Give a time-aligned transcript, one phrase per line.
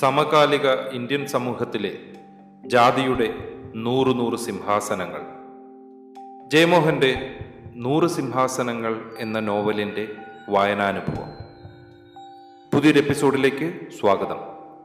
[0.00, 1.98] സമകാലിക ഇന്ത്യൻ സമൂഹത്തിലെ
[2.66, 3.34] ജാതിയുടെ
[3.74, 5.20] നൂറു നൂറ് സിംഹാസനങ്ങൾ.
[6.48, 7.38] ജയമോഹന്റെ
[7.74, 10.08] നൂറ് സിംഹാസനങ്ങൾ എന്ന നോവലിന്റെ
[10.48, 11.28] വായനാനുഭവം.
[12.74, 14.36] പുതിയൊരു എപ്പിസോഡിലേക്ക് സ്വാഗതം.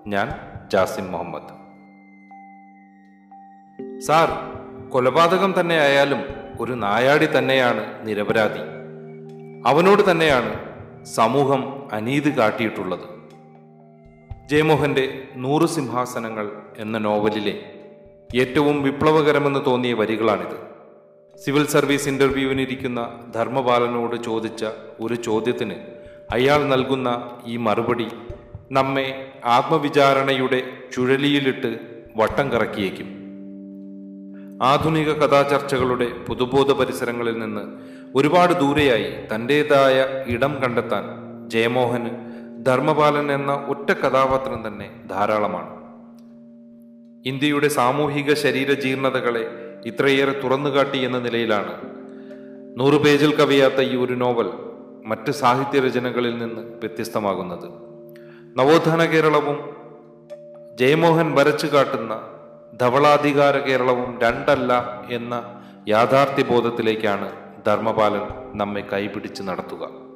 [0.08, 0.30] ഞാൻ
[0.70, 1.50] ജാസിം മുഹമ്മദ്.
[4.02, 4.30] സാർ
[4.90, 6.24] കൊലപാതകം തന്നെ ആയാലും
[6.60, 8.60] ഒരു നായാടി തന്നെയാണ് നിരപരാധി.
[9.66, 10.54] അവനോട് തന്നെയാണ്
[11.06, 13.21] സമൂഹം അനീതി കാട്ടിയിട്ടുള്ളത്.
[14.50, 17.64] ജയമോഹന്റെ നൂറ് സിംഹാസനങ്ങൾ എന്ന നോവലിലെ
[18.36, 20.58] ഏറ്റവും വിപ്ലവകരമെന്ന് തോന്നിയ വരികളാണിത്.
[21.40, 24.66] സിവിൽ സർവീസ് ഇന്റർവ്യൂവിനിരിക്കുന്ന ധർമ്മപാലനോട് ചോദിച്ച
[25.00, 25.74] ഒരു ചോദ്യത്തിന്
[26.32, 28.08] അയാൾ നൽകുന്ന ഈ മറുപടി
[28.72, 30.64] നമ്മെ ആത്മവിചാരണയുടെ
[30.96, 31.80] ചുഴലിയിലിട്ട്
[32.16, 33.10] വട്ടം കറക്കിയേക്കും.
[34.64, 37.62] ആധുനിക കഥാചർച്ചകളുടെ പുതുബോധ പരിസരങ്ങളിൽ നിന്ന്
[38.16, 41.04] ഒരുപാട് ദൂരെയായി തന്റെതായ ഇടം കണ്ടെത്താൻ
[41.50, 42.31] ജയമോഹന്
[42.64, 45.82] ധർമ്മപാലൻ എന്ന ഒറ്റ കഥാപാത്രം തന്നെ ധാരാളമാണ്.
[47.26, 49.44] ഇന്ത്യയുടെ സാമൂഹിക ശരീര ജീർണതകളെ
[49.86, 51.74] ഇത്രയേറെ തുറന്നുകാട്ടി എന്ന നിലയിലാണ്.
[52.80, 54.50] നൂറ് പേജിൽ കവിയാത്ത ഈ ഒരു നോവൽ
[55.06, 57.68] മറ്റ് സാഹിത്യ രചനകളിൽ നിന്ന് വ്യത്യസ്തമാകുന്നത്.
[58.58, 59.58] നവോത്ഥാന കേരളവും
[60.78, 62.22] ജയമോഹൻ വരച്ചു കാട്ടുന്ന
[62.82, 67.32] ധവളാധികാര കേരളവും രണ്ടല്ല എന്ന യാഥാർത്ഥ്യബോധത്തിലേക്കാണ്
[67.68, 68.22] ധർമ്മപാലൻ
[68.54, 70.11] നമ്മെ കൈപിടിച്ച് നടത്തുക.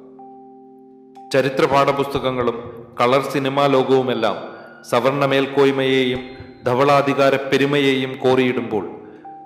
[1.32, 4.36] ചരിത്ര പാഠപുസ്തകങ്ങളും കളർ സിനിമാ ലോകവുമെല്ലാം
[4.90, 6.20] സവർണ മേൽക്കോയ്മയെയും
[6.66, 8.90] ധവളാധികാര പെരുമയെയും കോറിയിടുമ്പോൾ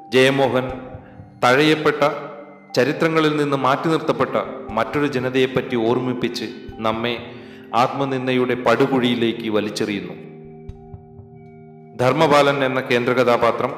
[0.09, 0.71] ജയമോഹൻ
[1.45, 2.03] തഴയപ്പെട്ട
[2.77, 4.31] ചരിത്രങ്ങളിൽ നിന്ന് മാറ്റി നിർത്തപ്പെട്ട
[4.71, 6.45] മറ്റൊരു ജനതയെപ്പറ്റി ഓർമ്മിപ്പിച്ച്
[6.79, 7.33] നമ്മെ
[7.75, 10.15] ആത്മനിന്ദയുടെ പടുകുഴിയിലേക്ക് വലിച്ചെറിയുന്നു.
[11.97, 13.75] ധർമ്മപാലൻ എന്ന കേന്ദ്ര കഥാപാത്രം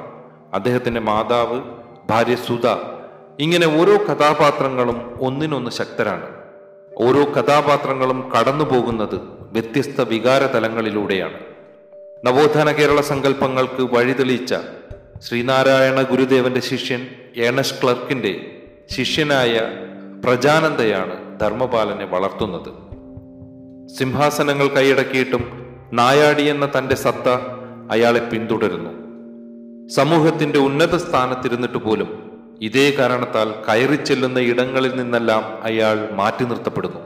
[0.54, 1.60] അദ്ദേഹത്തിന്റെ മാതാവ്
[2.10, 2.66] ഭാര്യ സുധ
[3.40, 6.41] ഇങ്ങനെ ഓരോ കഥാപാത്രങ്ങളും ഒന്നിനൊന്ന് ശക്തരാണ്.
[6.96, 9.14] ഓരോ കഥാപാത്രങ്ങളും കടന്നു പോകുന്നത്
[9.52, 11.38] വ്യത്യസ്ത വികാര തലങ്ങളിലൂടെയാണ്
[12.26, 14.54] നവോത്ഥാന കേരള സങ്കല്പങ്ങൾക്ക് വഴിതെളിയിച്ച
[15.20, 19.60] ശ്രീനാരായണ ഗുരുദേവന്റെ ശിഷ്യൻ ഏണസ് ക്ലർക്കിന്റെ ശിഷ്യനായ
[20.24, 22.70] പ്രജാനന്ദയാണ് ധർമ്മപാലനെ വളർത്തുന്നത്.
[23.98, 25.44] സിംഹാസനങ്ങൾ കൈയടക്കിയിട്ടും
[25.92, 27.28] നായാടി എന്ന തന്റെ സത്ത
[27.90, 28.90] അയാളെ പിന്തുടരുന്നു.
[29.88, 32.21] സമൂഹത്തിന്റെ ഉന്നത സ്ഥാനത്തിരുന്നിട്ട് പോലും
[32.62, 37.00] ഇതേ കാരണത്താൽ കയറി ചെല്ലുന്ന ഇടങ്ങളിൽ നിന്നെല്ലാം അയാൾ മാറ്റി നിർത്തപ്പെടുന്നു.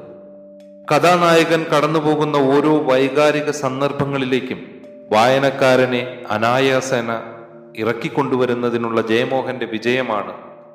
[0.92, 7.20] കഥാനായകൻ കടന്നുപോകുന്ന ഓരോ വൈകാരിക സന്ദർഭങ്ങളിലേക്കും വായനക്കാരനെ അനായാസന
[7.76, 10.32] ഇറക്കിക്കൊണ്ടുവരുന്നതിനുള്ള ജയമോഹന്റെ വിജയമാണ്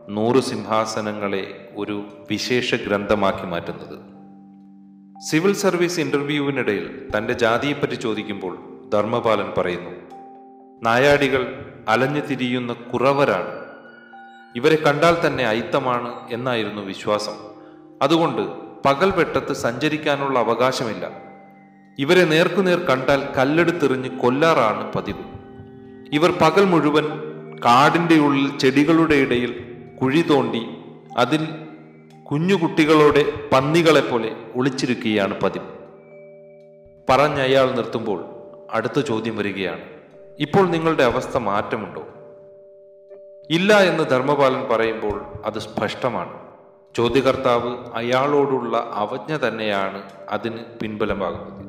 [0.09, 3.99] നൂറ് സിംഹാസനങ്ങളെ ഒരു വിശേഷ ഗ്രന്ഥമാക്കി മാറ്റുന്നത്.
[5.29, 8.57] സിവിൽ സർവീസ് ഇന്റർവ്യൂവിനിടയിൽ തന്റെ ജാതിയെപ്പറ്റി ചോദിക്കുമ്പോൾ
[8.93, 9.91] ധർമ്മപാലൻ പറയുന്നു
[10.83, 13.60] നായാടികൾ അലഞ്ഞു തിരിയുന്ന കുറവരാണ്.
[14.55, 17.35] ഇവരെ കണ്ടാൽ തന്നെ അയിത്തമാണ് എന്നായിരുന്നു വിശ്വാസം.
[18.01, 18.41] അതുകൊണ്ട്
[18.85, 21.11] പകൽ വെട്ടത്ത് സഞ്ചരിക്കാനുള്ള അവകാശമില്ല.
[21.99, 25.23] ഇവരെ നേർക്കുനേർ കണ്ടാൽ കല്ലെടുത്തെറിഞ്ഞ് കൊല്ലാറാണ് പതിവ്.
[26.13, 27.05] ഇവർ പകൽ മുഴുവൻ
[27.65, 30.67] കാടിന്റെ ഉള്ളിൽ ചെടികളുടെ ഇടയിൽ കുഴി തോണ്ടി
[31.17, 31.47] അതിൽ
[32.31, 35.65] കുഞ്ഞുകുട്ടികളോടെ പന്നികളെപ്പോലെ ഒളിച്ചിരിക്കുകയാണ് പതിവ്.
[37.09, 38.25] പറഞ്ഞയാൾ നിർത്തുമ്പോൾ
[38.71, 39.81] അടുത്ത ചോദ്യം വരികയാണ്
[40.39, 42.07] ഇപ്പോൾ നിങ്ങളുടെ അവസ്ഥ മാറ്റമുണ്ടോ?
[43.51, 46.33] ഇല്ല എന്ന് ധർമ്മപാലൻ പറയുമ്പോൾ അത് സ്പഷ്ടമാണ്.
[46.95, 51.61] ചോദ്യകർത്താവ് അയാളോടുള്ള അവജ്ഞ തന്നെയാണ് അതിന് പിൻബലമാകുന്നത്.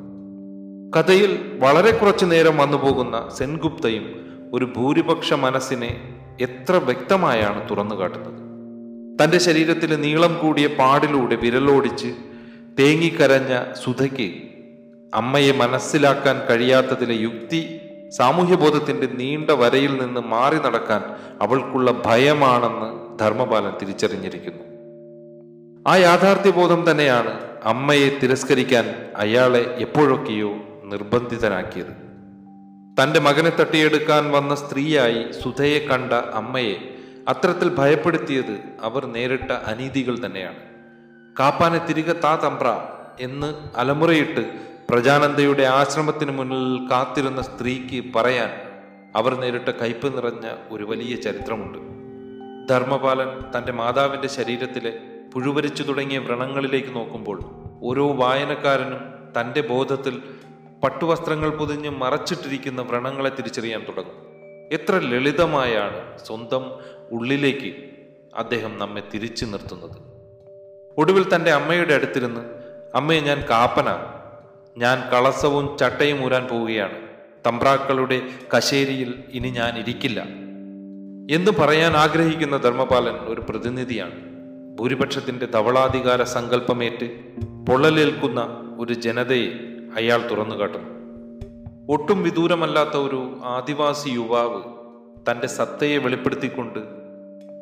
[0.97, 4.07] കഥയിൽ വളരെ കുറച്ചു നേരം വന്നു പോകുന്ന സെൻഗുപ്തയും
[4.55, 8.39] ഒരു ഭൂരിപക്ഷ മനസ്സിനെ എത്ര വ്യക്തമായാണ് തുറന്നു കാട്ടുന്നത്.
[9.23, 12.15] തന്റെ ശരീരത്തിലെ നീളം കൂടിയ പാടിലൂടെ വിരലോടിച്ച്
[12.79, 14.33] തേങ്ങിക്കരഞ്ഞ സുധയ്ക്ക്
[15.15, 17.81] അമ്മയെ മനസ്സിലാക്കാൻ കഴിയാത്തതിലെ യുക്തി
[18.17, 21.03] സാമൂഹ്യബോധത്തിന്റെ നീണ്ട വരയിൽ നിന്ന് മാറി നടക്കാൻ
[21.43, 24.63] അവൾക്കുള്ള ഭയമാണെന്ന് ധർമ്മപാലൻ തിരിച്ചറിഞ്ഞിരിക്കുന്നു.
[25.87, 30.53] ആ യാഥാർത്ഥ്യബോധം തന്നെയാണ് അമ്മയെ തിരസ്കരിക്കാൻ അയാളെ എപ്പോഴൊക്കെയോ
[30.85, 32.13] നിർബന്ധിതനാക്കിയത്.
[33.03, 36.95] തന്റെ മകനെ തട്ടിയെടുക്കാൻ വന്ന സ്ത്രീയായി സുധയെ കണ്ട അമ്മയെ
[37.29, 40.57] അത്തരത്തിൽ ഭയപ്പെടുത്തിയത് അവർ നേരിട്ട അനീതികൾ തന്നെയാണ്.
[41.41, 42.81] കാപ്പാനെ തിരികെ താ തമ്പ്ര
[43.21, 48.51] എന്ന് അലമുറയിട്ട് പ്രജാനന്ദയുടെ ആശ്രമത്തിന് മുന്നിൽ കാത്തിരുന്ന സ്ത്രീക്ക് പറയാൻ
[49.17, 51.79] അവർ നേരിട്ട കയ്പ് നിറഞ്ഞ ഒരു വലിയ ചരിത്രമുണ്ട്.
[52.69, 54.99] ധർമ്മപാലൻ തന്റെ മാതാവിന്റെ ശരീരത്തിലെ
[55.35, 57.41] പുഴുവരിച്ചു തുടങ്ങിയ വ്രണങ്ങളിലേക്ക് നോക്കുമ്പോൾ
[57.83, 59.01] ഓരോ വായനക്കാരനും
[59.41, 60.23] തന്റെ ബോധത്തിൽ
[60.85, 64.17] പട്ടുവസ്ത്രങ്ങൾ പൊതിഞ്ഞ് മറച്ചിട്ടിരിക്കുന്ന വ്രണങ്ങളെ തിരിച്ചറിയാൻ തുടങ്ങും.
[64.73, 66.73] എത്ര ലളിതമായാണ് സ്വന്തം
[67.11, 67.91] ഉള്ളിലേക്ക്
[68.37, 69.97] അദ്ദേഹം നമ്മെ തിരിച്ചു നിർത്തുന്നത്.
[70.99, 72.41] ഒടുവിൽ തന്റെ അമ്മയുടെ അടുത്തിരുന്ന്
[72.95, 74.22] അമ്മയെ ഞാൻ കാപ്പനാണ്
[74.79, 76.99] ഞാൻ കളസവും ചട്ടയും ഊരാൻ പോവുകയാണ്.
[77.47, 78.23] തമ്പ്രാക്കളുടെ
[78.57, 80.21] കശേരിയിൽ ഇനി ഞാൻ ഇരിക്കില്ല.
[81.31, 84.33] എന്ന് പറയാൻ ആഗ്രഹിക്കുന്ന ധർമ്മപാലൻ ഒരു പ്രതിനിധിയാണ്.
[84.77, 87.05] ഭൂരിപക്ഷത്തിന്റെ ധവളാധികാര സങ്കല്പമേറ്റ്
[87.69, 88.41] പൊള്ളലേൽക്കുന്ന
[88.79, 89.49] ഒരു ജനതയെ
[89.97, 90.93] അയാൾ തുറന്നു കാട്ടുന്നു.
[91.93, 94.63] ഒട്ടും വിദൂരമല്ലാത്ത ഒരു ആദിവാസി യുവാവ്
[95.31, 96.79] തന്റെ സത്തയെ വെളിപ്പെടുത്തിക്കൊണ്ട്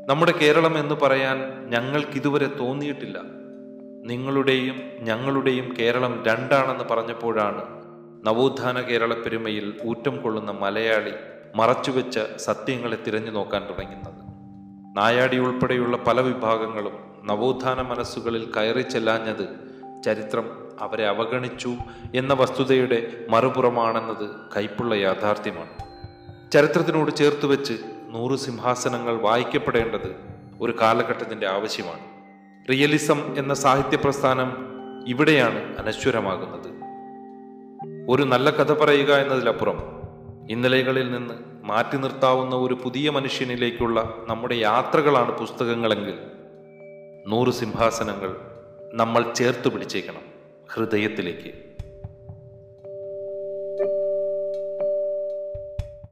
[0.06, 3.39] നമ്മുടെ കേരളം എന്ന് പറയാൻ ഞങ്ങൾക്കിതുവരെ തോന്നിയിട്ടില്ല.
[4.04, 7.62] നിങ്ങളുടെയും ഞങ്ങളുടെയും കേരളം രണ്ടാണെന്ന് പറഞ്ഞപ്പോഴാണ്
[8.26, 11.12] നവോത്ഥാന കേരള പെരുമയിൽ ഊറ്റം കൊള്ളുന്ന മലയാളി
[11.54, 14.20] മറച്ചുവെച്ച സത്യങ്ങളെ തിരഞ്ഞു നോക്കാൻ തുടങ്ങുന്നത്.
[14.96, 16.92] നായാടി ഉൾപ്പെടെയുള്ള പല വിഭാഗങ്ങളും
[17.24, 19.70] നവോത്ഥാന മനസ്സുകളിൽ കയറി ചെല്ലാഞ്ഞത്
[20.04, 21.74] ചരിത്രം അവരെ അവഗണിച്ചു
[22.14, 25.70] എന്ന വസ്തുതയുടെ മറുപുറമാണെന്നത് കൈപ്പുള്ള യാഥാർത്ഥ്യമാണ്.
[26.52, 27.72] ചരിത്രത്തിനോട് ചേർത്ത് വെച്ച്
[28.08, 30.16] നൂറ് സിംഹാസനങ്ങൾ വായിക്കപ്പെടേണ്ടത്
[30.60, 32.09] ഒരു കാലഘട്ടത്തിന്റെ ആവശ്യമാണ്.
[32.70, 34.50] റിയലിസം എന്ന സാഹിത്യ പ്രസ്ഥാനം
[35.06, 36.70] ഇവിടെയാണ് അനശ്വരമാകുന്നത്.
[38.08, 39.78] ഒരു നല്ല കഥ പറയുക എന്നതിലപ്പുറം
[40.50, 41.34] ഇന്നലകളിൽ നിന്ന്
[41.64, 46.18] മാറ്റി നിർത്താവുന്ന ഒരു പുതിയ മനുഷ്യനിലേക്കുള്ള നമ്മുടെ യാത്രകളാണ് പുസ്തകങ്ങളെങ്കിൽ
[47.26, 48.36] നൂറ് സിംഹാസനങ്ങൾ
[48.94, 50.22] നമ്മൾ ചേർത്ത് പിടിച്ചേക്കണം
[50.72, 51.69] ഹൃദയത്തിലേക്ക്.